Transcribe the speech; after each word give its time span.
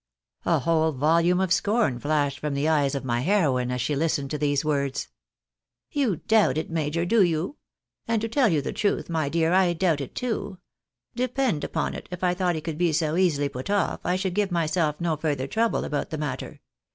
A 0.45 0.57
whole 0.57 0.93
volume 0.93 1.39
of 1.39 1.53
scorn 1.53 1.99
flashed 1.99 2.39
from 2.39 2.55
the 2.55 2.67
eyes 2.67 2.95
of 2.95 3.05
my 3.05 3.19
heroine 3.21 3.69
as 3.69 3.81
she 3.81 3.95
listened 3.95 4.31
to 4.31 4.37
these 4.39 4.65
words." 4.65 5.09
You 5.91 6.15
doubt 6.27 6.57
it, 6.57 6.71
major, 6.71 7.05
do 7.05 7.21
you? 7.21 7.57
And 8.07 8.19
to 8.23 8.27
tell 8.27 8.49
you 8.49 8.63
the 8.63 8.73
truth, 8.73 9.11
my 9.11 9.29
dear, 9.29 9.53
I 9.53 9.73
doubt 9.73 10.01
it 10.01 10.15
too. 10.15 10.57
Depend 11.15 11.63
upon 11.63 11.93
it, 11.93 12.07
if 12.09 12.23
I 12.23 12.33
thought 12.33 12.55
he 12.55 12.61
could 12.61 12.79
be 12.79 12.91
so 12.93 13.15
easily 13.15 13.47
put 13.47 13.67
oif, 13.67 13.99
I 14.03 14.15
should 14.15 14.33
give 14.33 14.49
myself 14.51 14.99
no 14.99 15.17
further 15.17 15.45
trouble 15.45 15.83
about 15.85 16.09
the 16.09 16.17
matter. 16.17 16.61